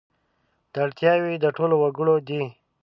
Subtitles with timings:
[0.73, 2.41] دا اړتیاوې د ټولو وګړو دي.